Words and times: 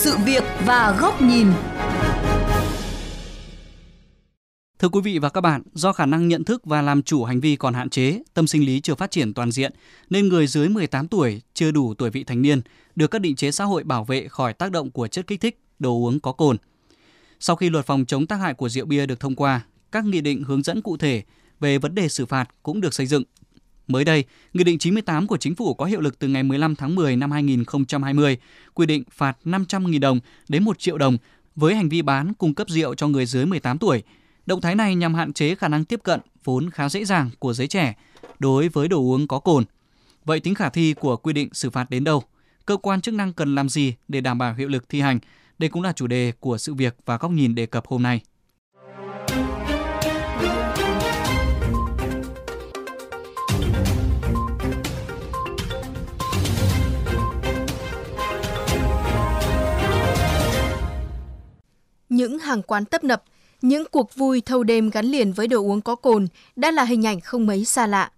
sự 0.00 0.16
việc 0.24 0.44
và 0.66 0.96
góc 1.00 1.22
nhìn. 1.22 1.46
Thưa 4.78 4.88
quý 4.88 5.00
vị 5.00 5.18
và 5.18 5.28
các 5.28 5.40
bạn, 5.40 5.62
do 5.74 5.92
khả 5.92 6.06
năng 6.06 6.28
nhận 6.28 6.44
thức 6.44 6.64
và 6.64 6.82
làm 6.82 7.02
chủ 7.02 7.24
hành 7.24 7.40
vi 7.40 7.56
còn 7.56 7.74
hạn 7.74 7.90
chế, 7.90 8.22
tâm 8.34 8.46
sinh 8.46 8.66
lý 8.66 8.80
chưa 8.80 8.94
phát 8.94 9.10
triển 9.10 9.34
toàn 9.34 9.52
diện, 9.52 9.72
nên 10.10 10.28
người 10.28 10.46
dưới 10.46 10.68
18 10.68 11.08
tuổi, 11.08 11.42
chưa 11.54 11.70
đủ 11.70 11.94
tuổi 11.94 12.10
vị 12.10 12.24
thành 12.24 12.42
niên, 12.42 12.60
được 12.96 13.10
các 13.10 13.18
định 13.18 13.36
chế 13.36 13.50
xã 13.50 13.64
hội 13.64 13.84
bảo 13.84 14.04
vệ 14.04 14.28
khỏi 14.28 14.52
tác 14.52 14.72
động 14.72 14.90
của 14.90 15.08
chất 15.08 15.26
kích 15.26 15.40
thích, 15.40 15.60
đồ 15.78 15.90
uống 15.90 16.20
có 16.20 16.32
cồn. 16.32 16.56
Sau 17.40 17.56
khi 17.56 17.70
luật 17.70 17.86
phòng 17.86 18.04
chống 18.04 18.26
tác 18.26 18.36
hại 18.36 18.54
của 18.54 18.68
rượu 18.68 18.86
bia 18.86 19.06
được 19.06 19.20
thông 19.20 19.34
qua, 19.34 19.60
các 19.92 20.04
nghị 20.04 20.20
định 20.20 20.44
hướng 20.44 20.62
dẫn 20.62 20.82
cụ 20.82 20.96
thể 20.96 21.22
về 21.60 21.78
vấn 21.78 21.94
đề 21.94 22.08
xử 22.08 22.26
phạt 22.26 22.48
cũng 22.62 22.80
được 22.80 22.94
xây 22.94 23.06
dựng. 23.06 23.22
Mới 23.90 24.04
đây, 24.04 24.24
Nghị 24.52 24.64
định 24.64 24.78
98 24.78 25.26
của 25.26 25.36
Chính 25.36 25.54
phủ 25.54 25.74
có 25.74 25.84
hiệu 25.84 26.00
lực 26.00 26.18
từ 26.18 26.28
ngày 26.28 26.42
15 26.42 26.76
tháng 26.76 26.94
10 26.94 27.16
năm 27.16 27.30
2020, 27.30 28.38
quy 28.74 28.86
định 28.86 29.04
phạt 29.10 29.36
500.000 29.44 30.00
đồng 30.00 30.20
đến 30.48 30.64
1 30.64 30.78
triệu 30.78 30.98
đồng 30.98 31.16
với 31.56 31.74
hành 31.74 31.88
vi 31.88 32.02
bán 32.02 32.34
cung 32.34 32.54
cấp 32.54 32.68
rượu 32.68 32.94
cho 32.94 33.08
người 33.08 33.26
dưới 33.26 33.46
18 33.46 33.78
tuổi. 33.78 34.02
Động 34.46 34.60
thái 34.60 34.74
này 34.74 34.94
nhằm 34.94 35.14
hạn 35.14 35.32
chế 35.32 35.54
khả 35.54 35.68
năng 35.68 35.84
tiếp 35.84 36.00
cận 36.02 36.20
vốn 36.44 36.70
khá 36.70 36.88
dễ 36.88 37.04
dàng 37.04 37.30
của 37.38 37.52
giới 37.52 37.66
trẻ 37.68 37.94
đối 38.38 38.68
với 38.68 38.88
đồ 38.88 38.98
uống 38.98 39.28
có 39.28 39.38
cồn. 39.38 39.64
Vậy 40.24 40.40
tính 40.40 40.54
khả 40.54 40.68
thi 40.68 40.94
của 41.00 41.16
quy 41.16 41.32
định 41.32 41.48
xử 41.52 41.70
phạt 41.70 41.90
đến 41.90 42.04
đâu? 42.04 42.22
Cơ 42.66 42.76
quan 42.76 43.00
chức 43.00 43.14
năng 43.14 43.32
cần 43.32 43.54
làm 43.54 43.68
gì 43.68 43.94
để 44.08 44.20
đảm 44.20 44.38
bảo 44.38 44.54
hiệu 44.54 44.68
lực 44.68 44.88
thi 44.88 45.00
hành? 45.00 45.18
Đây 45.58 45.70
cũng 45.70 45.82
là 45.82 45.92
chủ 45.92 46.06
đề 46.06 46.32
của 46.40 46.58
sự 46.58 46.74
việc 46.74 46.96
và 47.06 47.16
góc 47.16 47.30
nhìn 47.30 47.54
đề 47.54 47.66
cập 47.66 47.86
hôm 47.86 48.02
nay. 48.02 48.20
Những 62.20 62.38
hàng 62.38 62.62
quán 62.62 62.84
tấp 62.84 63.04
nập, 63.04 63.22
những 63.62 63.84
cuộc 63.90 64.16
vui 64.16 64.40
thâu 64.40 64.62
đêm 64.62 64.90
gắn 64.90 65.06
liền 65.06 65.32
với 65.32 65.46
đồ 65.46 65.62
uống 65.62 65.80
có 65.80 65.94
cồn 65.94 66.26
đã 66.56 66.70
là 66.70 66.84
hình 66.84 67.06
ảnh 67.06 67.20
không 67.20 67.46
mấy 67.46 67.64
xa 67.64 67.86
lạ. 67.86 68.10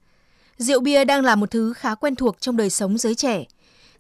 Rượu 0.59 0.81
bia 0.81 1.05
đang 1.05 1.25
là 1.25 1.35
một 1.35 1.51
thứ 1.51 1.73
khá 1.73 1.95
quen 1.95 2.15
thuộc 2.15 2.41
trong 2.41 2.57
đời 2.57 2.71
sống 2.71 2.99
giới 2.99 3.15
trẻ. 3.15 3.45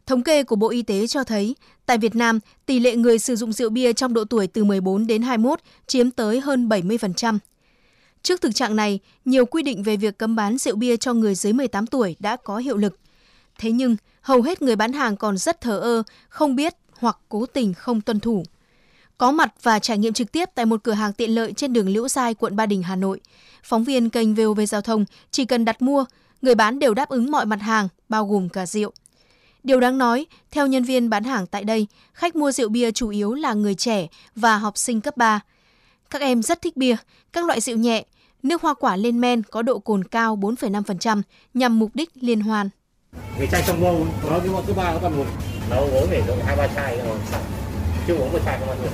Thống 0.06 0.22
kê 0.22 0.42
của 0.42 0.56
Bộ 0.56 0.70
Y 0.70 0.82
tế 0.82 1.06
cho 1.06 1.24
thấy, 1.24 1.56
tại 1.86 1.98
Việt 1.98 2.14
Nam, 2.14 2.40
tỷ 2.66 2.78
lệ 2.78 2.96
người 2.96 3.18
sử 3.18 3.36
dụng 3.36 3.52
rượu 3.52 3.70
bia 3.70 3.92
trong 3.92 4.14
độ 4.14 4.24
tuổi 4.24 4.46
từ 4.46 4.64
14 4.64 5.06
đến 5.06 5.22
21 5.22 5.60
chiếm 5.86 6.10
tới 6.10 6.40
hơn 6.40 6.68
70%. 6.68 7.38
Trước 8.22 8.40
thực 8.40 8.54
trạng 8.54 8.76
này, 8.76 8.98
nhiều 9.24 9.46
quy 9.46 9.62
định 9.62 9.82
về 9.82 9.96
việc 9.96 10.18
cấm 10.18 10.36
bán 10.36 10.58
rượu 10.58 10.76
bia 10.76 10.96
cho 10.96 11.14
người 11.14 11.34
dưới 11.34 11.52
18 11.52 11.86
tuổi 11.86 12.16
đã 12.18 12.36
có 12.36 12.58
hiệu 12.58 12.76
lực. 12.76 12.98
Thế 13.58 13.70
nhưng, 13.70 13.96
hầu 14.20 14.42
hết 14.42 14.62
người 14.62 14.76
bán 14.76 14.92
hàng 14.92 15.16
còn 15.16 15.38
rất 15.38 15.60
thờ 15.60 15.78
ơ, 15.78 16.02
không 16.28 16.56
biết 16.56 16.74
hoặc 16.98 17.18
cố 17.28 17.46
tình 17.46 17.74
không 17.74 18.00
tuân 18.00 18.20
thủ. 18.20 18.44
Có 19.18 19.32
mặt 19.32 19.54
và 19.62 19.78
trải 19.78 19.98
nghiệm 19.98 20.12
trực 20.12 20.32
tiếp 20.32 20.48
tại 20.54 20.66
một 20.66 20.82
cửa 20.82 20.92
hàng 20.92 21.12
tiện 21.12 21.34
lợi 21.34 21.52
trên 21.52 21.72
đường 21.72 21.88
Liễu 21.88 22.08
Giai, 22.08 22.34
quận 22.34 22.56
Ba 22.56 22.66
Đình, 22.66 22.82
Hà 22.82 22.96
Nội. 22.96 23.20
Phóng 23.64 23.84
viên 23.84 24.10
kênh 24.10 24.34
VOV 24.34 24.60
Giao 24.68 24.80
thông 24.80 25.04
chỉ 25.30 25.44
cần 25.44 25.64
đặt 25.64 25.82
mua, 25.82 26.04
người 26.42 26.54
bán 26.54 26.78
đều 26.78 26.94
đáp 26.94 27.08
ứng 27.08 27.30
mọi 27.30 27.46
mặt 27.46 27.60
hàng, 27.62 27.88
bao 28.08 28.26
gồm 28.26 28.48
cả 28.48 28.66
rượu. 28.66 28.92
Điều 29.62 29.80
đáng 29.80 29.98
nói, 29.98 30.26
theo 30.50 30.66
nhân 30.66 30.84
viên 30.84 31.10
bán 31.10 31.24
hàng 31.24 31.46
tại 31.46 31.64
đây, 31.64 31.86
khách 32.12 32.36
mua 32.36 32.52
rượu 32.52 32.68
bia 32.68 32.90
chủ 32.90 33.08
yếu 33.08 33.34
là 33.34 33.54
người 33.54 33.74
trẻ 33.74 34.06
và 34.36 34.56
học 34.56 34.78
sinh 34.78 35.00
cấp 35.00 35.16
3. 35.16 35.40
Các 36.10 36.22
em 36.22 36.42
rất 36.42 36.62
thích 36.62 36.76
bia, 36.76 36.96
các 37.32 37.44
loại 37.44 37.60
rượu 37.60 37.76
nhẹ, 37.76 38.04
nước 38.42 38.62
hoa 38.62 38.74
quả 38.74 38.96
lên 38.96 39.20
men 39.20 39.42
có 39.42 39.62
độ 39.62 39.78
cồn 39.78 40.04
cao 40.04 40.36
4,5% 40.36 41.22
nhằm 41.54 41.78
mục 41.78 41.90
đích 41.94 42.10
liên 42.14 42.40
hoan. 42.40 42.68
Cái 43.38 43.48
chai 43.52 43.62
trong 43.66 43.80
bông, 43.80 44.06
nó 44.30 44.38
cứ 44.42 44.48
cứ 44.66 44.72
ba 44.72 44.92
các 44.92 45.02
bạn 45.02 45.16
một, 45.16 45.26
nó 45.70 45.76
uống 45.76 46.06
để 46.10 46.22
được 46.26 46.36
hai 46.44 46.56
ba 46.56 46.66
chai 46.66 46.96
rồi, 46.96 47.18
chưa 48.06 48.14
uống 48.14 48.32
một 48.32 48.38
chai 48.44 48.58
các 48.60 48.66
bạn 48.66 48.78
được. 48.82 48.90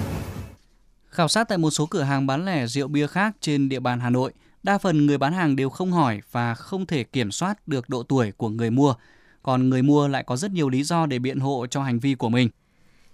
Khảo 1.09 1.29
sát 1.29 1.49
tại 1.49 1.59
một 1.59 1.71
số 1.71 1.87
cửa 1.87 2.03
hàng 2.03 2.27
bán 2.27 2.45
lẻ 2.45 2.67
rượu 2.67 2.89
bia 2.89 3.07
khác 3.07 3.37
trên 3.41 3.69
địa 3.69 3.81
bàn 3.81 4.01
Hà 4.01 4.11
Nội, 4.11 4.33
đa 4.63 4.79
phần 4.79 5.07
người 5.07 5.19
bán 5.19 5.33
hàng 5.33 5.57
đều 5.57 5.71
không 5.71 5.93
hỏi 5.93 6.21
và 6.33 6.55
không 6.55 6.87
thể 6.87 7.05
kiểm 7.05 7.31
soát 7.31 7.69
được 7.69 7.89
độ 7.89 8.03
tuổi 8.03 8.33
của 8.33 8.49
người 8.49 8.71
mua, 8.71 8.95
còn 9.43 9.69
người 9.69 9.83
mua 9.83 10.09
lại 10.09 10.25
có 10.27 10.37
rất 10.37 10.51
nhiều 10.51 10.69
lý 10.69 10.83
do 10.83 11.07
để 11.07 11.19
biện 11.19 11.39
hộ 11.39 11.67
cho 11.71 11.83
hành 11.83 11.99
vi 11.99 12.15
của 12.15 12.29
mình. 12.29 12.49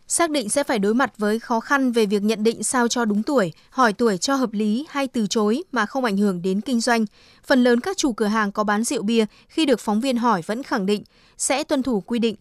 Xác 0.08 0.30
định 0.30 0.48
sẽ 0.48 0.64
phải 0.64 0.78
đối 0.78 0.94
mặt 0.94 1.18
với 1.18 1.38
khó 1.38 1.60
khăn 1.60 1.92
về 1.92 2.06
việc 2.06 2.22
nhận 2.22 2.44
định 2.44 2.62
sao 2.62 2.88
cho 2.88 3.04
đúng 3.04 3.22
tuổi, 3.22 3.52
hỏi 3.70 3.92
tuổi 3.92 4.18
cho 4.18 4.34
hợp 4.34 4.52
lý 4.52 4.86
hay 4.90 5.08
từ 5.08 5.26
chối 5.26 5.62
mà 5.72 5.86
không 5.86 6.04
ảnh 6.04 6.16
hưởng 6.16 6.42
đến 6.42 6.60
kinh 6.60 6.80
doanh. 6.80 7.04
Phần 7.46 7.64
lớn 7.64 7.80
các 7.80 7.96
chủ 7.96 8.12
cửa 8.12 8.26
hàng 8.26 8.52
có 8.52 8.64
bán 8.64 8.84
rượu 8.84 9.02
bia 9.02 9.24
khi 9.48 9.66
được 9.66 9.80
phóng 9.80 10.00
viên 10.00 10.16
hỏi 10.16 10.42
vẫn 10.46 10.62
khẳng 10.62 10.86
định 10.86 11.04
sẽ 11.36 11.64
tuân 11.64 11.82
thủ 11.82 12.00
quy 12.00 12.18
định. 12.18 12.36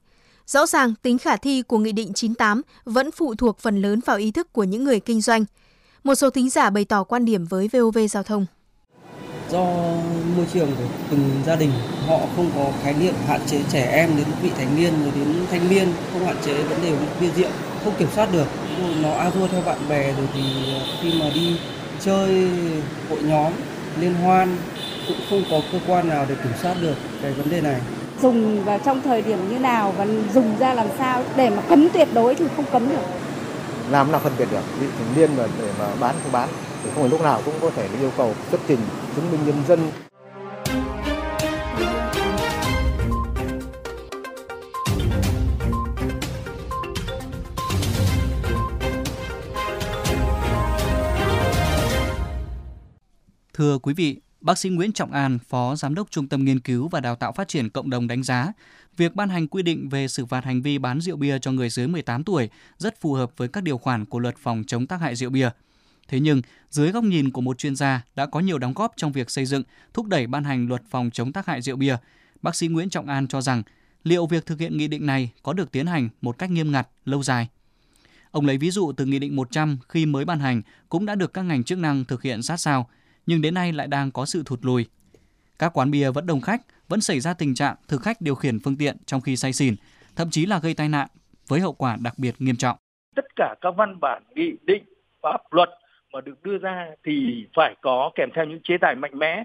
Rõ 0.48 0.66
ràng, 0.66 0.94
tính 1.02 1.18
khả 1.18 1.38
thi 1.38 1.62
của 1.62 1.78
Nghị 1.78 1.92
định 1.92 2.14
98 2.14 2.62
vẫn 2.86 3.12
phụ 3.12 3.36
thuộc 3.36 3.60
phần 3.60 3.82
lớn 3.82 4.00
vào 4.06 4.18
ý 4.18 4.32
thức 4.32 4.54
của 4.54 4.64
những 4.64 4.84
người 4.84 5.00
kinh 5.00 5.22
doanh. 5.22 5.46
Một 6.04 6.16
số 6.16 6.30
thính 6.30 6.50
giả 6.50 6.70
bày 6.70 6.86
tỏ 6.86 7.04
quan 7.04 7.26
điểm 7.26 7.46
với 7.46 7.70
VOV 7.74 7.98
Giao 8.10 8.24
thông. 8.24 8.46
Do 9.52 9.66
môi 10.38 10.46
trường 10.54 10.76
của 10.76 10.84
từng 11.12 11.42
gia 11.46 11.56
đình, 11.56 11.72
họ 12.08 12.20
không 12.36 12.52
có 12.56 12.72
khái 12.84 12.94
niệm 12.94 13.14
hạn 13.28 13.42
chế 13.48 13.62
trẻ 13.72 13.92
em 13.92 14.18
đến 14.18 14.26
vị 14.42 14.50
thành 14.58 14.76
niên 14.76 14.94
rồi 15.04 15.12
đến 15.16 15.46
thanh 15.52 15.70
niên, 15.70 15.88
không 16.14 16.26
hạn 16.26 16.36
chế 16.46 16.64
vấn 16.64 16.82
đề 16.82 16.98
bia 17.22 17.30
rượu, 17.36 17.52
không 17.84 17.94
kiểm 18.00 18.08
soát 18.16 18.30
được. 18.34 18.48
Nó 19.02 19.12
a 19.12 19.30
thua 19.30 19.48
theo 19.48 19.62
bạn 19.62 19.78
bè 19.90 20.14
rồi 20.14 20.28
thì 20.34 20.74
ờ, 20.74 20.80
khi 21.02 21.14
mà 21.20 21.30
đi 21.34 21.58
chơi 22.00 22.50
hội 23.10 23.20
nhóm, 23.24 23.54
liên 24.00 24.14
hoan, 24.14 24.58
cũng 25.08 25.18
không 25.30 25.44
có 25.52 25.62
cơ 25.72 25.80
quan 25.88 26.10
nào 26.10 26.26
để 26.30 26.36
kiểm 26.44 26.54
soát 26.62 26.76
được 26.82 26.96
cái 27.22 27.34
vấn 27.34 27.50
đề 27.50 27.62
này 27.62 27.82
dùng 28.24 28.64
vào 28.64 28.80
trong 28.86 29.02
thời 29.02 29.22
điểm 29.22 29.50
như 29.50 29.60
nào 29.60 29.94
và 29.98 30.08
dùng 30.34 30.58
ra 30.60 30.74
làm 30.74 30.88
sao 30.98 31.24
để 31.36 31.50
mà 31.50 31.62
cấm 31.70 31.90
tuyệt 31.94 32.08
đối 32.14 32.36
thì 32.36 32.46
không 32.56 32.66
cấm 32.72 32.90
được? 32.90 33.02
Làm 33.90 34.12
nào 34.12 34.22
phân 34.22 34.34
biệt 34.38 34.48
được? 34.52 34.62
Vị 34.80 34.88
thành 34.98 35.08
niên 35.16 35.30
mà 35.38 35.44
để 35.62 35.72
mà 35.80 35.86
bán 36.00 36.16
không 36.24 36.32
bán. 36.32 36.50
Thì 36.84 36.90
không 36.94 37.04
phải 37.04 37.10
lúc 37.10 37.22
nào 37.22 37.42
cũng 37.46 37.54
có 37.62 37.70
thể 37.70 37.88
yêu 38.00 38.12
cầu 38.18 38.34
xuất 38.52 38.62
trình 38.68 38.80
chứng 39.16 39.32
minh 39.32 39.40
nhân 39.46 39.56
dân. 39.68 39.92
Thưa 53.54 53.78
quý 53.78 53.94
vị, 53.94 54.23
bác 54.44 54.58
sĩ 54.58 54.70
Nguyễn 54.70 54.92
Trọng 54.94 55.12
An, 55.12 55.40
Phó 55.50 55.76
Giám 55.76 55.96
đốc 55.96 56.12
Trung 56.12 56.28
tâm 56.28 56.46
Nghiên 56.46 56.60
cứu 56.60 56.88
và 56.88 57.00
Đào 57.00 57.16
tạo 57.16 57.32
Phát 57.32 57.48
triển 57.48 57.70
Cộng 57.70 57.90
đồng 57.90 58.08
đánh 58.08 58.24
giá, 58.24 58.54
việc 58.98 59.16
ban 59.16 59.30
hành 59.30 59.48
quy 59.48 59.64
định 59.64 59.90
về 59.90 60.08
xử 60.08 60.26
phạt 60.26 60.46
hành 60.46 60.62
vi 60.62 60.78
bán 60.78 61.02
rượu 61.02 61.18
bia 61.18 61.40
cho 61.40 61.52
người 61.52 61.70
dưới 61.70 61.88
18 61.88 62.24
tuổi 62.24 62.50
rất 62.78 63.02
phù 63.02 63.14
hợp 63.14 63.32
với 63.38 63.48
các 63.48 63.64
điều 63.64 63.78
khoản 63.78 64.06
của 64.06 64.20
luật 64.20 64.38
phòng 64.38 64.64
chống 64.68 64.88
tác 64.88 65.02
hại 65.02 65.16
rượu 65.16 65.30
bia. 65.30 65.50
Thế 66.08 66.20
nhưng, 66.20 66.42
dưới 66.70 66.92
góc 66.92 67.04
nhìn 67.04 67.32
của 67.32 67.42
một 67.42 67.58
chuyên 67.58 67.76
gia 67.76 68.02
đã 68.16 68.26
có 68.26 68.40
nhiều 68.40 68.58
đóng 68.58 68.74
góp 68.74 68.94
trong 68.98 69.12
việc 69.12 69.30
xây 69.30 69.46
dựng, 69.46 69.64
thúc 69.94 70.08
đẩy 70.08 70.28
ban 70.28 70.44
hành 70.44 70.68
luật 70.68 70.82
phòng 70.90 71.10
chống 71.14 71.32
tác 71.32 71.46
hại 71.46 71.62
rượu 71.62 71.76
bia, 71.76 71.98
bác 72.42 72.56
sĩ 72.56 72.68
Nguyễn 72.68 72.90
Trọng 72.90 73.08
An 73.08 73.28
cho 73.28 73.42
rằng 73.42 73.64
liệu 74.04 74.26
việc 74.26 74.46
thực 74.46 74.60
hiện 74.60 74.78
nghị 74.78 74.88
định 74.88 75.06
này 75.06 75.30
có 75.44 75.54
được 75.54 75.72
tiến 75.72 75.86
hành 75.86 76.10
một 76.22 76.38
cách 76.38 76.52
nghiêm 76.52 76.72
ngặt, 76.72 76.88
lâu 77.06 77.24
dài? 77.24 77.48
Ông 78.32 78.46
lấy 78.46 78.58
ví 78.58 78.72
dụ 78.72 78.92
từ 78.98 79.06
Nghị 79.06 79.20
định 79.20 79.36
100 79.36 79.78
khi 79.90 80.06
mới 80.06 80.26
ban 80.26 80.40
hành 80.40 80.62
cũng 80.90 81.06
đã 81.06 81.16
được 81.16 81.34
các 81.34 81.42
ngành 81.42 81.64
chức 81.64 81.78
năng 81.78 82.06
thực 82.06 82.22
hiện 82.22 82.44
sát 82.44 82.58
sao, 82.58 82.90
nhưng 83.26 83.42
đến 83.42 83.54
nay 83.54 83.72
lại 83.74 83.88
đang 83.88 84.12
có 84.12 84.26
sự 84.26 84.44
thụt 84.46 84.60
lùi. 84.62 84.86
Các 85.60 85.78
quán 85.78 85.92
bia 85.92 86.12
vẫn 86.12 86.26
đông 86.26 86.42
khách, 86.42 86.62
vẫn 86.88 87.02
xảy 87.02 87.20
ra 87.20 87.34
tình 87.34 87.56
trạng 87.56 87.76
thực 87.88 88.02
khách 88.02 88.22
điều 88.22 88.36
khiển 88.36 88.60
phương 88.60 88.78
tiện 88.78 88.98
trong 89.06 89.22
khi 89.22 89.36
say 89.36 89.54
xỉn, 89.54 89.76
thậm 90.16 90.30
chí 90.30 90.46
là 90.46 90.60
gây 90.60 90.74
tai 90.74 90.90
nạn 90.90 91.08
với 91.48 91.60
hậu 91.60 91.74
quả 91.74 91.98
đặc 92.02 92.14
biệt 92.18 92.36
nghiêm 92.40 92.56
trọng. 92.56 92.78
Tất 93.16 93.26
cả 93.36 93.56
các 93.62 93.72
văn 93.78 94.00
bản, 94.00 94.24
nghị 94.36 94.52
định, 94.62 94.84
pháp 95.22 95.42
luật 95.52 95.70
mà 96.14 96.22
được 96.22 96.44
đưa 96.44 96.58
ra 96.58 96.88
thì 97.04 97.46
phải 97.56 97.76
có 97.82 98.12
kèm 98.16 98.30
theo 98.36 98.46
những 98.46 98.60
chế 98.64 98.78
tài 98.78 98.96
mạnh 98.96 99.20
mẽ 99.20 99.44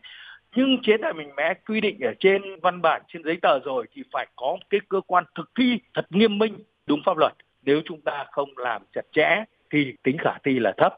nhưng 0.56 0.78
chế 0.82 0.96
tài 1.02 1.12
mạnh 1.12 1.30
mẽ 1.36 1.54
quy 1.66 1.80
định 1.80 2.00
ở 2.00 2.14
trên 2.20 2.42
văn 2.62 2.82
bản 2.82 3.02
trên 3.08 3.24
giấy 3.24 3.38
tờ 3.42 3.58
rồi 3.58 3.86
thì 3.92 4.02
phải 4.12 4.26
có 4.36 4.58
cái 4.70 4.80
cơ 4.88 5.00
quan 5.06 5.24
thực 5.34 5.50
thi 5.58 5.78
thật 5.94 6.06
nghiêm 6.10 6.38
minh 6.38 6.58
đúng 6.86 7.00
pháp 7.06 7.16
luật 7.16 7.32
nếu 7.62 7.80
chúng 7.84 8.00
ta 8.00 8.24
không 8.30 8.48
làm 8.56 8.82
chặt 8.94 9.02
chẽ 9.12 9.44
thì 9.70 9.94
tính 10.02 10.16
khả 10.18 10.38
thi 10.44 10.58
là 10.58 10.74
thấp 10.76 10.96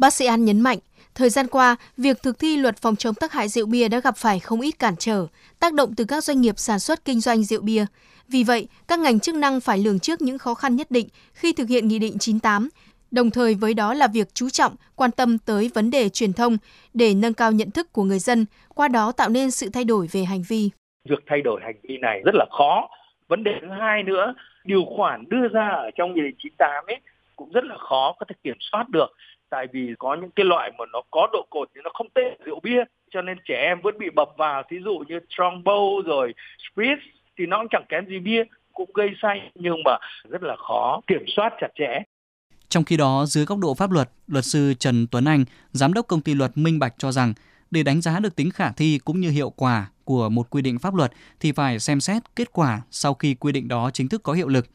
Bác 0.00 0.12
sĩ 0.12 0.26
An 0.26 0.44
nhấn 0.44 0.60
mạnh, 0.60 0.78
thời 1.14 1.30
gian 1.30 1.46
qua, 1.46 1.76
việc 1.96 2.16
thực 2.22 2.38
thi 2.38 2.56
luật 2.56 2.76
phòng 2.76 2.96
chống 2.96 3.14
tác 3.14 3.32
hại 3.32 3.48
rượu 3.48 3.66
bia 3.66 3.88
đã 3.88 4.00
gặp 4.00 4.16
phải 4.16 4.40
không 4.40 4.60
ít 4.60 4.78
cản 4.78 4.94
trở, 4.98 5.26
tác 5.60 5.74
động 5.74 5.94
từ 5.96 6.04
các 6.04 6.24
doanh 6.24 6.40
nghiệp 6.40 6.58
sản 6.58 6.78
xuất 6.78 7.04
kinh 7.04 7.20
doanh 7.20 7.42
rượu 7.44 7.62
bia. 7.62 7.84
Vì 8.28 8.44
vậy, 8.44 8.68
các 8.88 8.98
ngành 8.98 9.20
chức 9.20 9.34
năng 9.34 9.60
phải 9.60 9.78
lường 9.78 9.98
trước 9.98 10.20
những 10.22 10.38
khó 10.38 10.54
khăn 10.54 10.76
nhất 10.76 10.90
định 10.90 11.08
khi 11.32 11.52
thực 11.52 11.68
hiện 11.68 11.88
Nghị 11.88 11.98
định 11.98 12.18
98, 12.18 12.68
Đồng 13.10 13.30
thời 13.30 13.54
với 13.54 13.74
đó 13.74 13.94
là 13.94 14.08
việc 14.14 14.26
chú 14.34 14.48
trọng, 14.50 14.72
quan 14.96 15.10
tâm 15.10 15.38
tới 15.38 15.70
vấn 15.74 15.90
đề 15.90 16.08
truyền 16.08 16.32
thông 16.32 16.56
để 16.94 17.14
nâng 17.14 17.34
cao 17.34 17.52
nhận 17.52 17.70
thức 17.70 17.92
của 17.92 18.04
người 18.04 18.18
dân, 18.18 18.46
qua 18.74 18.88
đó 18.88 19.12
tạo 19.12 19.28
nên 19.28 19.50
sự 19.50 19.68
thay 19.72 19.84
đổi 19.84 20.06
về 20.12 20.24
hành 20.24 20.42
vi. 20.48 20.70
Việc 21.08 21.22
thay 21.26 21.40
đổi 21.40 21.60
hành 21.64 21.76
vi 21.82 21.98
này 21.98 22.20
rất 22.24 22.34
là 22.34 22.46
khó. 22.50 22.88
Vấn 23.28 23.44
đề 23.44 23.52
thứ 23.60 23.68
hai 23.80 24.02
nữa, 24.02 24.34
điều 24.64 24.84
khoản 24.96 25.24
đưa 25.28 25.48
ra 25.52 25.68
ở 25.68 25.90
trong 25.96 26.14
Nghị 26.14 26.20
định 26.22 26.34
98 26.38 26.84
ấy 26.86 27.00
cũng 27.36 27.52
rất 27.52 27.64
là 27.64 27.76
khó 27.78 28.14
có 28.18 28.26
thể 28.28 28.34
kiểm 28.44 28.56
soát 28.60 28.88
được. 28.88 29.06
Tại 29.50 29.66
vì 29.72 29.94
có 29.98 30.16
những 30.20 30.30
cái 30.30 30.46
loại 30.46 30.70
mà 30.78 30.84
nó 30.92 31.02
có 31.10 31.28
độ 31.32 31.46
cồn 31.50 31.68
thì 31.74 31.80
nó 31.84 31.90
không 31.94 32.08
tên 32.14 32.34
rượu 32.44 32.60
bia, 32.60 32.84
cho 33.10 33.22
nên 33.22 33.38
trẻ 33.48 33.54
em 33.54 33.80
vẫn 33.82 33.98
bị 33.98 34.10
bập 34.10 34.28
vào. 34.36 34.62
Thí 34.70 34.76
dụ 34.84 35.04
như 35.08 35.18
Strongbow 35.36 36.02
rồi 36.02 36.34
Spritz 36.58 36.96
thì 37.38 37.46
nó 37.46 37.58
cũng 37.58 37.68
chẳng 37.70 37.84
kém 37.88 38.06
gì 38.06 38.18
bia 38.18 38.44
cũng 38.72 38.90
gây 38.94 39.08
say 39.22 39.50
nhưng 39.54 39.76
mà 39.84 39.96
rất 40.28 40.42
là 40.42 40.56
khó 40.56 41.00
kiểm 41.06 41.24
soát 41.36 41.52
chặt 41.60 41.68
chẽ. 41.78 42.02
Trong 42.68 42.84
khi 42.84 42.96
đó, 42.96 43.24
dưới 43.26 43.44
góc 43.44 43.58
độ 43.58 43.74
pháp 43.74 43.90
luật, 43.90 44.08
luật 44.26 44.44
sư 44.44 44.74
Trần 44.78 45.06
Tuấn 45.10 45.24
Anh, 45.24 45.44
giám 45.72 45.92
đốc 45.92 46.06
công 46.06 46.20
ty 46.20 46.34
luật 46.34 46.50
Minh 46.54 46.78
Bạch 46.78 46.94
cho 46.98 47.12
rằng 47.12 47.34
để 47.70 47.82
đánh 47.82 48.00
giá 48.00 48.18
được 48.20 48.36
tính 48.36 48.50
khả 48.50 48.72
thi 48.72 48.98
cũng 49.04 49.20
như 49.20 49.30
hiệu 49.30 49.50
quả 49.50 49.90
của 50.04 50.28
một 50.28 50.50
quy 50.50 50.62
định 50.62 50.78
pháp 50.78 50.94
luật 50.94 51.12
thì 51.40 51.52
phải 51.52 51.78
xem 51.78 52.00
xét 52.00 52.22
kết 52.36 52.52
quả 52.52 52.80
sau 52.90 53.14
khi 53.14 53.34
quy 53.34 53.52
định 53.52 53.68
đó 53.68 53.90
chính 53.92 54.08
thức 54.08 54.22
có 54.22 54.32
hiệu 54.32 54.48
lực. 54.48 54.66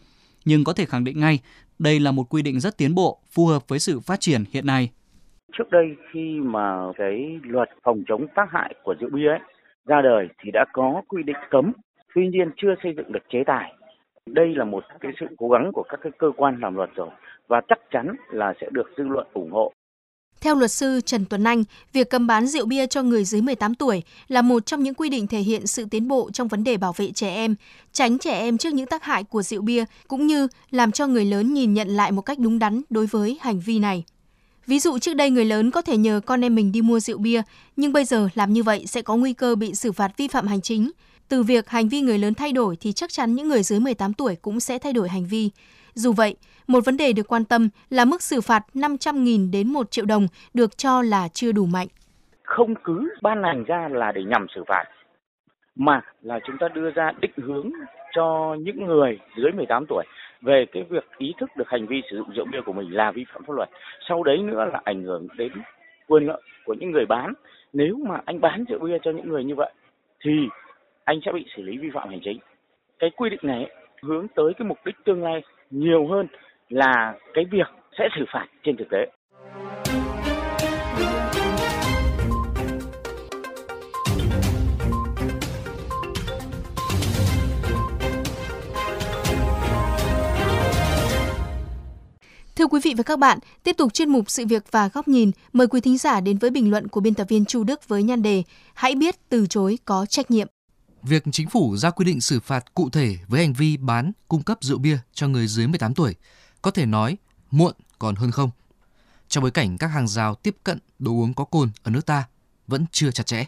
Nhưng 0.46 0.64
có 0.64 0.74
thể 0.74 0.86
khẳng 0.86 1.04
định 1.04 1.20
ngay, 1.20 1.40
đây 1.80 2.00
là 2.00 2.12
một 2.12 2.24
quy 2.30 2.42
định 2.42 2.60
rất 2.60 2.78
tiến 2.78 2.96
bộ, 2.96 3.20
phù 3.36 3.46
hợp 3.46 3.68
với 3.68 3.80
sự 3.80 4.00
phát 4.00 4.20
triển 4.20 4.44
hiện 4.54 4.66
nay. 4.66 4.90
Trước 5.58 5.70
đây 5.72 5.96
khi 6.12 6.40
mà 6.44 6.92
cái 6.98 7.40
luật 7.44 7.70
phòng 7.84 8.04
chống 8.08 8.28
tác 8.36 8.52
hại 8.52 8.76
của 8.84 8.96
rượu 9.00 9.10
bia 9.10 9.28
ấy 9.28 9.40
ra 9.86 10.02
đời 10.02 10.28
thì 10.44 10.52
đã 10.54 10.66
có 10.74 11.02
quy 11.08 11.24
định 11.24 11.36
cấm, 11.50 11.72
tuy 12.16 12.28
nhiên 12.28 12.52
chưa 12.58 12.76
xây 12.84 12.94
dựng 12.98 13.12
được 13.12 13.24
chế 13.30 13.44
tài. 13.46 13.74
Đây 14.26 14.56
là 14.56 14.66
một 14.66 14.84
cái 15.00 15.12
sự 15.20 15.26
cố 15.38 15.50
gắng 15.50 15.72
của 15.74 15.84
các 15.90 16.00
cái 16.04 16.12
cơ 16.18 16.32
quan 16.38 16.60
làm 16.62 16.76
luật 16.76 16.90
rồi 16.96 17.10
và 17.48 17.62
chắc 17.68 17.80
chắn 17.92 18.16
là 18.30 18.54
sẽ 18.62 18.68
được 18.72 18.90
dư 18.98 19.04
luận 19.04 19.28
ủng 19.34 19.52
hộ. 19.52 19.74
Theo 20.46 20.56
luật 20.56 20.72
sư 20.72 21.02
Trần 21.06 21.26
Tuấn 21.26 21.44
Anh, 21.44 21.64
việc 21.94 22.10
cấm 22.10 22.28
bán 22.28 22.48
rượu 22.48 22.66
bia 22.66 22.88
cho 22.88 23.04
người 23.04 23.26
dưới 23.26 23.42
18 23.42 23.76
tuổi 23.76 24.04
là 24.28 24.42
một 24.42 24.66
trong 24.66 24.84
những 24.84 24.94
quy 24.94 25.10
định 25.10 25.28
thể 25.28 25.40
hiện 25.40 25.68
sự 25.68 25.86
tiến 25.92 26.08
bộ 26.08 26.30
trong 26.34 26.48
vấn 26.48 26.64
đề 26.64 26.78
bảo 26.78 26.94
vệ 26.94 27.12
trẻ 27.12 27.36
em, 27.36 27.56
tránh 27.94 28.20
trẻ 28.20 28.40
em 28.40 28.58
trước 28.58 28.74
những 28.74 28.86
tác 28.86 29.04
hại 29.04 29.24
của 29.24 29.42
rượu 29.42 29.62
bia 29.62 29.86
cũng 30.08 30.28
như 30.28 30.48
làm 30.72 30.92
cho 30.92 31.08
người 31.08 31.26
lớn 31.26 31.54
nhìn 31.54 31.74
nhận 31.74 31.88
lại 31.88 32.12
một 32.12 32.22
cách 32.22 32.40
đúng 32.40 32.60
đắn 32.60 32.82
đối 32.90 33.06
với 33.06 33.38
hành 33.42 33.60
vi 33.60 33.80
này. 33.80 34.04
Ví 34.68 34.80
dụ 34.80 35.00
trước 35.00 35.14
đây 35.14 35.30
người 35.30 35.46
lớn 35.46 35.72
có 35.72 35.82
thể 35.82 35.98
nhờ 35.98 36.22
con 36.26 36.42
em 36.42 36.56
mình 36.56 36.72
đi 36.72 36.82
mua 36.82 37.00
rượu 37.00 37.18
bia, 37.18 37.42
nhưng 37.76 37.94
bây 37.94 38.06
giờ 38.06 38.30
làm 38.36 38.54
như 38.54 38.64
vậy 38.64 38.84
sẽ 38.88 39.02
có 39.02 39.16
nguy 39.16 39.34
cơ 39.34 39.56
bị 39.56 39.74
xử 39.74 39.92
phạt 39.92 40.12
vi 40.18 40.28
phạm 40.28 40.48
hành 40.48 40.62
chính. 40.62 40.92
Từ 41.30 41.44
việc 41.44 41.70
hành 41.70 41.90
vi 41.90 42.02
người 42.02 42.18
lớn 42.18 42.34
thay 42.34 42.52
đổi 42.52 42.78
thì 42.82 42.92
chắc 42.92 43.10
chắn 43.10 43.36
những 43.36 43.48
người 43.48 43.64
dưới 43.64 43.80
18 43.80 44.14
tuổi 44.14 44.36
cũng 44.42 44.60
sẽ 44.60 44.80
thay 44.80 44.94
đổi 44.94 45.10
hành 45.10 45.26
vi. 45.26 45.50
Dù 45.94 46.14
vậy, 46.14 46.36
một 46.68 46.86
vấn 46.86 46.98
đề 46.98 47.14
được 47.14 47.28
quan 47.28 47.46
tâm 47.46 47.70
là 47.90 48.06
mức 48.06 48.22
xử 48.22 48.42
phạt 48.42 48.64
500.000 48.74 49.52
đến 49.52 49.74
1 49.74 49.92
triệu 49.92 50.06
đồng 50.06 50.28
được 50.54 50.78
cho 50.78 51.02
là 51.02 51.28
chưa 51.28 51.52
đủ 51.52 51.66
mạnh. 51.66 51.88
Không 52.44 52.74
cứ 52.84 53.10
ban 53.22 53.44
hành 53.44 53.64
ra 53.64 53.90
là 53.92 54.12
để 54.12 54.22
nhằm 54.28 54.46
xử 54.56 54.64
phạt, 54.68 54.84
mà 55.76 56.02
là 56.22 56.40
chúng 56.48 56.56
ta 56.60 56.68
đưa 56.76 56.90
ra 56.96 57.12
định 57.22 57.34
hướng 57.36 57.72
cho 58.16 58.56
những 58.60 58.86
người 58.86 59.20
dưới 59.38 59.52
18 59.52 59.86
tuổi 59.90 60.06
về 60.42 60.66
cái 60.72 60.84
việc 60.84 61.06
ý 61.18 61.34
thức 61.40 61.50
được 61.58 61.70
hành 61.70 61.88
vi 61.88 62.02
sử 62.12 62.18
dụng 62.18 62.32
rượu 62.32 62.46
bia 62.46 62.62
của 62.62 62.74
mình 62.74 62.96
là 62.96 63.12
vi 63.12 63.26
phạm 63.34 63.44
pháp 63.44 63.54
luật. 63.54 63.70
Sau 64.10 64.24
đấy 64.24 64.38
nữa 64.38 64.66
là 64.74 64.82
ảnh 64.84 65.04
hưởng 65.04 65.28
đến 65.38 65.52
quyền 66.08 66.28
lợi 66.28 66.42
của 66.66 66.74
những 66.74 66.92
người 66.92 67.06
bán. 67.06 67.34
Nếu 67.74 67.96
mà 68.08 68.22
anh 68.26 68.42
bán 68.42 68.66
rượu 68.70 68.80
bia 68.80 68.98
cho 69.04 69.12
những 69.12 69.30
người 69.30 69.44
như 69.44 69.56
vậy, 69.56 69.74
thì 70.20 70.32
anh 71.04 71.20
sẽ 71.26 71.32
bị 71.32 71.46
xử 71.56 71.64
lý 71.64 71.78
vi 71.78 71.90
phạm 71.94 72.10
hành 72.10 72.20
chính. 72.24 72.40
Cái 73.00 73.10
quy 73.10 73.30
định 73.30 73.40
này 73.44 73.70
hướng 74.02 74.28
tới 74.28 74.54
cái 74.58 74.68
mục 74.68 74.78
đích 74.86 74.96
tương 75.04 75.24
lai 75.24 75.42
nhiều 75.72 76.08
hơn 76.08 76.28
là 76.70 77.16
cái 77.34 77.46
việc 77.46 77.68
sẽ 77.98 78.10
xử 78.16 78.26
phạt 78.28 78.48
trên 78.64 78.78
thực 78.78 78.90
tế. 78.90 79.08
Thưa 92.56 92.68
quý 92.68 92.80
vị 92.84 92.94
và 92.98 93.04
các 93.04 93.20
bạn, 93.20 93.40
tiếp 93.64 93.76
tục 93.78 93.94
chuyên 93.94 94.10
mục 94.10 94.30
sự 94.30 94.46
việc 94.46 94.64
và 94.72 94.88
góc 94.88 95.08
nhìn, 95.08 95.32
mời 95.54 95.68
quý 95.68 95.82
thính 95.82 95.98
giả 95.98 96.20
đến 96.20 96.38
với 96.38 96.50
bình 96.50 96.72
luận 96.72 96.88
của 96.88 97.02
biên 97.02 97.14
tập 97.14 97.28
viên 97.30 97.46
Chu 97.46 97.64
Đức 97.64 97.88
với 97.88 98.04
nhan 98.04 98.22
đề 98.22 98.44
Hãy 98.74 98.96
biết 98.96 99.30
từ 99.30 99.48
chối 99.48 99.80
có 99.86 100.06
trách 100.06 100.32
nhiệm. 100.32 100.48
Việc 101.04 101.24
chính 101.32 101.50
phủ 101.50 101.78
ra 101.78 101.90
quy 101.90 102.06
định 102.06 102.22
xử 102.22 102.40
phạt 102.40 102.74
cụ 102.74 102.90
thể 102.90 103.18
với 103.28 103.42
hành 103.42 103.54
vi 103.54 103.78
bán, 103.78 104.12
cung 104.28 104.44
cấp 104.44 104.58
rượu 104.62 104.78
bia 104.78 104.98
cho 105.14 105.28
người 105.28 105.48
dưới 105.48 105.68
18 105.68 105.94
tuổi 105.94 106.16
có 106.62 106.72
thể 106.72 106.86
nói 106.86 107.18
muộn 107.52 107.74
còn 108.00 108.16
hơn 108.16 108.32
không. 108.32 108.50
Trong 109.28 109.42
bối 109.42 109.52
cảnh 109.52 109.78
các 109.78 109.88
hàng 109.88 110.08
rào 110.08 110.36
tiếp 110.36 110.56
cận 110.64 110.80
đồ 111.00 111.12
uống 111.12 111.34
có 111.34 111.44
cồn 111.44 111.70
ở 111.84 111.92
nước 111.92 112.06
ta 112.06 112.24
vẫn 112.68 112.86
chưa 112.92 113.12
chặt 113.12 113.26
chẽ. 113.26 113.46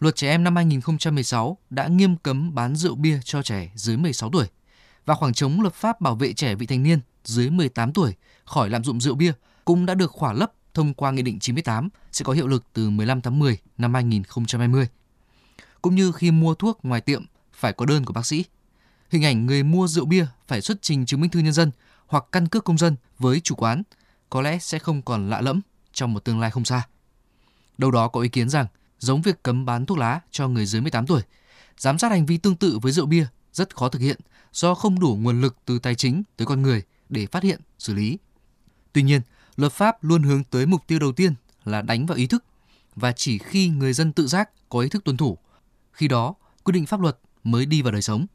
Luật 0.00 0.16
trẻ 0.16 0.28
em 0.28 0.44
năm 0.44 0.56
2016 0.56 1.58
đã 1.70 1.88
nghiêm 1.88 2.16
cấm 2.16 2.54
bán 2.54 2.76
rượu 2.76 2.94
bia 2.94 3.20
cho 3.24 3.42
trẻ 3.42 3.70
dưới 3.74 3.96
16 3.96 4.30
tuổi 4.30 4.46
và 5.06 5.14
khoảng 5.14 5.34
trống 5.34 5.60
luật 5.60 5.74
pháp 5.74 6.00
bảo 6.00 6.14
vệ 6.14 6.32
trẻ 6.32 6.54
vị 6.54 6.66
thành 6.66 6.82
niên 6.82 7.00
dưới 7.24 7.50
18 7.50 7.92
tuổi 7.92 8.14
khỏi 8.44 8.70
lạm 8.70 8.84
dụng 8.84 9.00
rượu 9.00 9.14
bia 9.14 9.32
cũng 9.64 9.86
đã 9.86 9.94
được 9.94 10.10
khỏa 10.10 10.32
lấp 10.32 10.52
thông 10.74 10.94
qua 10.94 11.10
Nghị 11.10 11.22
định 11.22 11.38
98 11.38 11.88
sẽ 12.12 12.24
có 12.24 12.32
hiệu 12.32 12.46
lực 12.46 12.64
từ 12.72 12.90
15 12.90 13.20
tháng 13.20 13.38
10 13.38 13.58
năm 13.78 13.94
2020. 13.94 14.88
Cũng 15.82 15.94
như 15.94 16.12
khi 16.12 16.30
mua 16.30 16.54
thuốc 16.54 16.78
ngoài 16.82 17.00
tiệm 17.00 17.24
phải 17.52 17.72
có 17.72 17.86
đơn 17.86 18.04
của 18.04 18.12
bác 18.12 18.26
sĩ. 18.26 18.44
Hình 19.10 19.24
ảnh 19.24 19.46
người 19.46 19.62
mua 19.62 19.86
rượu 19.86 20.04
bia 20.04 20.26
phải 20.46 20.60
xuất 20.60 20.82
trình 20.82 21.06
chứng 21.06 21.20
minh 21.20 21.30
thư 21.30 21.40
nhân 21.40 21.52
dân 21.52 21.70
hoặc 22.06 22.24
căn 22.32 22.48
cước 22.48 22.64
công 22.64 22.78
dân 22.78 22.96
với 23.18 23.40
chủ 23.40 23.54
quán 23.54 23.82
có 24.30 24.42
lẽ 24.42 24.58
sẽ 24.58 24.78
không 24.78 25.02
còn 25.02 25.30
lạ 25.30 25.40
lẫm 25.40 25.60
trong 25.92 26.14
một 26.14 26.24
tương 26.24 26.40
lai 26.40 26.50
không 26.50 26.64
xa. 26.64 26.82
Đâu 27.78 27.90
đó 27.90 28.08
có 28.08 28.20
ý 28.20 28.28
kiến 28.28 28.48
rằng, 28.48 28.66
giống 28.98 29.22
việc 29.22 29.42
cấm 29.42 29.64
bán 29.64 29.86
thuốc 29.86 29.98
lá 29.98 30.20
cho 30.30 30.48
người 30.48 30.66
dưới 30.66 30.82
18 30.82 31.06
tuổi, 31.06 31.22
giám 31.78 31.98
sát 31.98 32.10
hành 32.10 32.26
vi 32.26 32.38
tương 32.38 32.56
tự 32.56 32.78
với 32.82 32.92
rượu 32.92 33.06
bia 33.06 33.26
rất 33.52 33.76
khó 33.76 33.88
thực 33.88 34.02
hiện 34.02 34.20
do 34.52 34.74
không 34.74 35.00
đủ 35.00 35.18
nguồn 35.20 35.40
lực 35.40 35.56
từ 35.64 35.78
tài 35.78 35.94
chính 35.94 36.22
tới 36.36 36.46
con 36.46 36.62
người 36.62 36.82
để 37.10 37.26
phát 37.26 37.42
hiện, 37.42 37.60
xử 37.78 37.94
lý. 37.94 38.18
Tuy 38.92 39.02
nhiên, 39.02 39.20
luật 39.56 39.72
pháp 39.72 40.04
luôn 40.04 40.22
hướng 40.22 40.44
tới 40.44 40.66
mục 40.66 40.86
tiêu 40.86 40.98
đầu 40.98 41.12
tiên 41.12 41.34
là 41.64 41.82
đánh 41.82 42.06
vào 42.06 42.16
ý 42.16 42.26
thức 42.26 42.44
và 42.96 43.12
chỉ 43.12 43.38
khi 43.38 43.68
người 43.68 43.92
dân 43.92 44.12
tự 44.12 44.26
giác 44.26 44.50
có 44.68 44.80
ý 44.80 44.88
thức 44.88 45.04
tuân 45.04 45.16
thủ, 45.16 45.38
khi 45.92 46.08
đó 46.08 46.34
quy 46.64 46.72
định 46.72 46.86
pháp 46.86 47.00
luật 47.00 47.18
mới 47.44 47.66
đi 47.66 47.82
vào 47.82 47.92
đời 47.92 48.02
sống. 48.02 48.26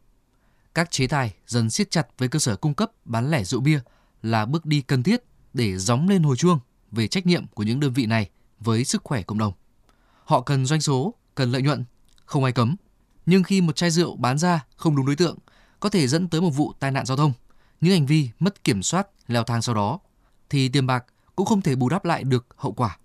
Các 0.74 0.92
chế 0.92 1.08
tài 1.08 1.34
dần 1.48 1.70
siết 1.70 1.92
chặt 1.92 2.08
với 2.18 2.28
cơ 2.28 2.40
sở 2.40 2.56
cung 2.56 2.74
cấp 2.74 2.92
bán 3.06 3.32
lẻ 3.32 3.44
rượu 3.44 3.62
bia 3.62 3.80
là 4.24 4.46
bước 4.46 4.66
đi 4.66 4.82
cần 4.82 5.04
thiết 5.04 5.24
để 5.54 5.78
gióng 5.78 6.10
lên 6.10 6.24
hồi 6.24 6.38
chuông 6.38 6.60
về 6.92 7.08
trách 7.08 7.26
nhiệm 7.26 7.48
của 7.48 7.64
những 7.64 7.80
đơn 7.80 7.94
vị 7.94 8.06
này 8.06 8.30
với 8.60 8.86
sức 8.86 9.04
khỏe 9.04 9.22
cộng 9.22 9.38
đồng. 9.38 9.54
Họ 10.24 10.42
cần 10.42 10.66
doanh 10.66 10.82
số, 10.82 11.14
cần 11.36 11.52
lợi 11.52 11.62
nhuận, 11.62 11.86
không 12.26 12.44
ai 12.44 12.54
cấm. 12.54 12.76
Nhưng 13.26 13.44
khi 13.44 13.62
một 13.62 13.76
chai 13.76 13.92
rượu 13.92 14.16
bán 14.16 14.38
ra 14.38 14.66
không 14.76 14.96
đúng 14.96 15.06
đối 15.06 15.16
tượng, 15.16 15.38
có 15.80 15.90
thể 15.90 16.08
dẫn 16.08 16.30
tới 16.30 16.42
một 16.42 16.50
vụ 16.50 16.74
tai 16.80 16.92
nạn 16.92 17.06
giao 17.06 17.18
thông, 17.18 17.34
những 17.82 17.94
hành 17.94 18.06
vi 18.06 18.30
mất 18.40 18.64
kiểm 18.64 18.84
soát 18.84 19.08
leo 19.28 19.44
thang 19.44 19.62
sau 19.62 19.76
đó, 19.76 20.00
thì 20.50 20.70
tiền 20.70 20.88
bạc 20.88 21.06
cũng 21.36 21.46
không 21.46 21.62
thể 21.62 21.76
bù 21.76 21.90
đắp 21.90 22.06
lại 22.06 22.24
được 22.24 22.46
hậu 22.58 22.72
quả. 22.72 22.98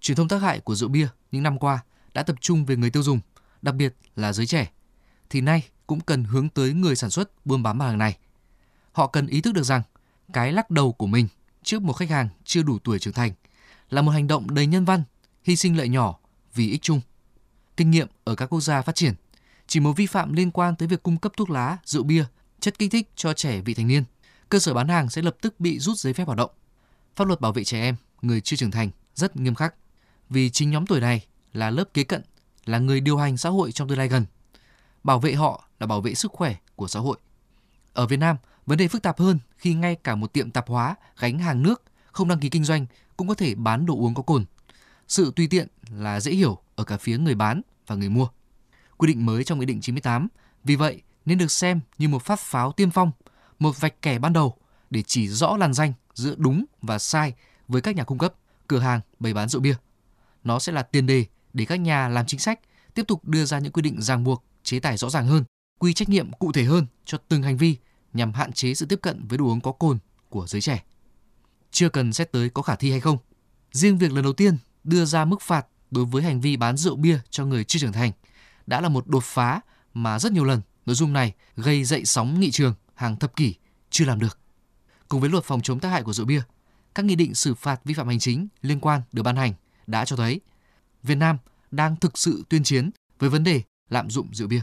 Truyền 0.00 0.16
thông 0.16 0.28
tác 0.28 0.42
hại 0.42 0.60
của 0.60 0.74
rượu 0.74 0.88
bia 0.88 1.08
những 1.32 1.42
năm 1.42 1.58
qua 1.58 1.84
đã 2.14 2.22
tập 2.22 2.36
trung 2.40 2.64
về 2.64 2.76
người 2.76 2.90
tiêu 2.90 3.02
dùng, 3.02 3.20
đặc 3.62 3.74
biệt 3.74 3.96
là 4.16 4.32
giới 4.32 4.46
trẻ. 4.46 4.70
Thì 5.30 5.40
nay 5.40 5.62
cũng 5.86 6.00
cần 6.00 6.24
hướng 6.24 6.48
tới 6.48 6.72
người 6.72 6.96
sản 6.96 7.10
xuất 7.10 7.46
buôn 7.46 7.62
bán 7.62 7.78
mặt 7.78 7.86
hàng 7.86 7.98
này. 7.98 8.18
Họ 8.92 9.06
cần 9.06 9.26
ý 9.26 9.40
thức 9.40 9.54
được 9.54 9.62
rằng 9.62 9.82
cái 10.32 10.52
lắc 10.52 10.70
đầu 10.70 10.92
của 10.92 11.06
mình 11.06 11.28
trước 11.62 11.82
một 11.82 11.92
khách 11.92 12.10
hàng 12.10 12.28
chưa 12.44 12.62
đủ 12.62 12.78
tuổi 12.78 12.98
trưởng 12.98 13.14
thành 13.14 13.32
là 13.90 14.02
một 14.02 14.10
hành 14.10 14.26
động 14.26 14.54
đầy 14.54 14.66
nhân 14.66 14.84
văn, 14.84 15.02
hy 15.44 15.56
sinh 15.56 15.76
lợi 15.76 15.88
nhỏ 15.88 16.18
vì 16.54 16.70
ích 16.70 16.82
chung. 16.82 17.00
Kinh 17.76 17.90
nghiệm 17.90 18.08
ở 18.24 18.34
các 18.34 18.46
quốc 18.46 18.60
gia 18.60 18.82
phát 18.82 18.94
triển, 18.94 19.14
chỉ 19.66 19.80
một 19.80 19.92
vi 19.92 20.06
phạm 20.06 20.32
liên 20.32 20.50
quan 20.50 20.76
tới 20.76 20.88
việc 20.88 21.02
cung 21.02 21.18
cấp 21.18 21.32
thuốc 21.36 21.50
lá, 21.50 21.76
rượu 21.84 22.02
bia, 22.02 22.24
chất 22.62 22.78
kích 22.78 22.90
thích 22.90 23.10
cho 23.16 23.32
trẻ 23.32 23.60
vị 23.60 23.74
thành 23.74 23.86
niên, 23.86 24.04
cơ 24.48 24.58
sở 24.58 24.74
bán 24.74 24.88
hàng 24.88 25.10
sẽ 25.10 25.22
lập 25.22 25.36
tức 25.40 25.60
bị 25.60 25.78
rút 25.78 25.98
giấy 25.98 26.12
phép 26.12 26.24
hoạt 26.26 26.38
động. 26.38 26.50
Pháp 27.16 27.26
luật 27.26 27.40
bảo 27.40 27.52
vệ 27.52 27.64
trẻ 27.64 27.80
em, 27.80 27.96
người 28.22 28.40
chưa 28.40 28.56
trưởng 28.56 28.70
thành 28.70 28.90
rất 29.14 29.36
nghiêm 29.36 29.54
khắc, 29.54 29.74
vì 30.30 30.50
chính 30.50 30.70
nhóm 30.70 30.86
tuổi 30.86 31.00
này 31.00 31.26
là 31.52 31.70
lớp 31.70 31.84
kế 31.94 32.04
cận, 32.04 32.22
là 32.64 32.78
người 32.78 33.00
điều 33.00 33.16
hành 33.16 33.36
xã 33.36 33.48
hội 33.48 33.72
trong 33.72 33.88
tương 33.88 33.98
lai 33.98 34.08
gần. 34.08 34.24
Bảo 35.04 35.20
vệ 35.20 35.34
họ 35.34 35.68
là 35.80 35.86
bảo 35.86 36.00
vệ 36.00 36.14
sức 36.14 36.32
khỏe 36.32 36.56
của 36.76 36.88
xã 36.88 37.00
hội. 37.00 37.18
Ở 37.92 38.06
Việt 38.06 38.16
Nam, 38.16 38.36
vấn 38.66 38.78
đề 38.78 38.88
phức 38.88 39.02
tạp 39.02 39.18
hơn 39.18 39.38
khi 39.56 39.74
ngay 39.74 39.96
cả 40.04 40.14
một 40.14 40.32
tiệm 40.32 40.50
tạp 40.50 40.68
hóa 40.68 40.96
gánh 41.18 41.38
hàng 41.38 41.62
nước 41.62 41.82
không 42.12 42.28
đăng 42.28 42.40
ký 42.40 42.48
kinh 42.48 42.64
doanh 42.64 42.86
cũng 43.16 43.28
có 43.28 43.34
thể 43.34 43.54
bán 43.54 43.86
đồ 43.86 43.94
uống 43.94 44.14
có 44.14 44.22
cồn. 44.22 44.44
Sự 45.08 45.32
tùy 45.36 45.46
tiện 45.46 45.68
là 45.90 46.20
dễ 46.20 46.32
hiểu 46.32 46.58
ở 46.74 46.84
cả 46.84 46.96
phía 46.96 47.18
người 47.18 47.34
bán 47.34 47.62
và 47.86 47.94
người 47.94 48.08
mua. 48.08 48.28
Quy 48.96 49.06
định 49.06 49.26
mới 49.26 49.44
trong 49.44 49.58
Nghị 49.58 49.66
định 49.66 49.80
98 49.80 50.28
vì 50.64 50.76
vậy 50.76 51.02
nên 51.24 51.38
được 51.38 51.50
xem 51.50 51.80
như 51.98 52.08
một 52.08 52.22
phát 52.22 52.40
pháo 52.40 52.72
tiên 52.72 52.90
phong, 52.90 53.10
một 53.58 53.80
vạch 53.80 54.02
kẻ 54.02 54.18
ban 54.18 54.32
đầu 54.32 54.56
để 54.90 55.02
chỉ 55.02 55.28
rõ 55.28 55.56
làn 55.56 55.74
danh 55.74 55.92
giữa 56.14 56.34
đúng 56.38 56.64
và 56.82 56.98
sai 56.98 57.34
với 57.68 57.80
các 57.80 57.96
nhà 57.96 58.04
cung 58.04 58.18
cấp, 58.18 58.34
cửa 58.68 58.78
hàng 58.78 59.00
bày 59.20 59.34
bán 59.34 59.48
rượu 59.48 59.60
bia. 59.60 59.74
Nó 60.44 60.58
sẽ 60.58 60.72
là 60.72 60.82
tiền 60.82 61.06
đề 61.06 61.26
để 61.52 61.64
các 61.64 61.76
nhà 61.76 62.08
làm 62.08 62.26
chính 62.26 62.40
sách 62.40 62.60
tiếp 62.94 63.04
tục 63.08 63.24
đưa 63.24 63.44
ra 63.44 63.58
những 63.58 63.72
quy 63.72 63.82
định 63.82 64.02
ràng 64.02 64.24
buộc, 64.24 64.44
chế 64.62 64.80
tài 64.80 64.96
rõ 64.96 65.10
ràng 65.10 65.26
hơn, 65.26 65.44
quy 65.78 65.94
trách 65.94 66.08
nhiệm 66.08 66.32
cụ 66.32 66.52
thể 66.52 66.64
hơn 66.64 66.86
cho 67.04 67.18
từng 67.28 67.42
hành 67.42 67.56
vi 67.56 67.76
nhằm 68.12 68.32
hạn 68.32 68.52
chế 68.52 68.74
sự 68.74 68.86
tiếp 68.86 68.98
cận 69.02 69.26
với 69.28 69.38
đồ 69.38 69.44
uống 69.44 69.60
có 69.60 69.72
cồn 69.72 69.98
của 70.28 70.46
giới 70.46 70.60
trẻ. 70.60 70.82
Chưa 71.70 71.88
cần 71.88 72.12
xét 72.12 72.32
tới 72.32 72.50
có 72.50 72.62
khả 72.62 72.76
thi 72.76 72.90
hay 72.90 73.00
không. 73.00 73.18
Riêng 73.72 73.98
việc 73.98 74.12
lần 74.12 74.24
đầu 74.24 74.32
tiên 74.32 74.56
đưa 74.84 75.04
ra 75.04 75.24
mức 75.24 75.40
phạt 75.40 75.66
đối 75.90 76.04
với 76.04 76.22
hành 76.22 76.40
vi 76.40 76.56
bán 76.56 76.76
rượu 76.76 76.96
bia 76.96 77.18
cho 77.30 77.44
người 77.44 77.64
chưa 77.64 77.78
trưởng 77.78 77.92
thành 77.92 78.12
đã 78.66 78.80
là 78.80 78.88
một 78.88 79.08
đột 79.08 79.24
phá 79.24 79.60
mà 79.94 80.18
rất 80.18 80.32
nhiều 80.32 80.44
lần 80.44 80.60
nội 80.86 80.96
dung 80.96 81.12
này 81.12 81.34
gây 81.56 81.84
dậy 81.84 82.04
sóng 82.04 82.40
nghị 82.40 82.50
trường 82.50 82.74
hàng 82.94 83.16
thập 83.16 83.36
kỷ 83.36 83.54
chưa 83.90 84.04
làm 84.04 84.18
được. 84.18 84.38
Cùng 85.08 85.20
với 85.20 85.30
luật 85.30 85.44
phòng 85.44 85.60
chống 85.60 85.80
tác 85.80 85.88
hại 85.88 86.02
của 86.02 86.12
rượu 86.12 86.26
bia, 86.26 86.42
các 86.94 87.04
nghị 87.04 87.14
định 87.14 87.34
xử 87.34 87.54
phạt 87.54 87.80
vi 87.84 87.94
phạm 87.94 88.08
hành 88.08 88.18
chính 88.18 88.48
liên 88.62 88.80
quan 88.80 89.02
được 89.12 89.22
ban 89.22 89.36
hành 89.36 89.54
đã 89.86 90.04
cho 90.04 90.16
thấy 90.16 90.40
Việt 91.02 91.14
Nam 91.14 91.38
đang 91.70 91.96
thực 91.96 92.18
sự 92.18 92.44
tuyên 92.48 92.64
chiến 92.64 92.90
với 93.18 93.30
vấn 93.30 93.44
đề 93.44 93.62
lạm 93.88 94.10
dụng 94.10 94.28
rượu 94.32 94.48
bia. 94.48 94.60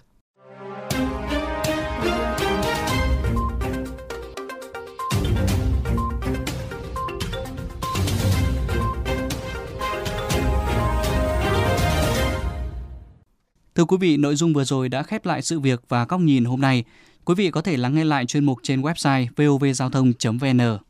Thưa 13.79 13.86
quý 13.86 13.98
vị, 14.00 14.17
nội 14.17 14.36
dung 14.36 14.53
vừa 14.53 14.63
rồi 14.63 14.89
đã 14.89 15.03
khép 15.03 15.25
lại 15.25 15.41
sự 15.41 15.59
việc 15.59 15.81
và 15.89 16.05
góc 16.05 16.21
nhìn 16.21 16.45
hôm 16.45 16.62
nay. 16.62 16.83
Quý 17.25 17.36
vị 17.36 17.51
có 17.51 17.62
thể 17.62 17.77
lắng 17.77 17.95
nghe 17.95 18.05
lại 18.05 18.25
chuyên 18.25 18.45
mục 18.45 18.59
trên 18.63 18.81
website 18.81 19.27
vovgiao 19.38 19.89
thông.vn. 19.89 20.88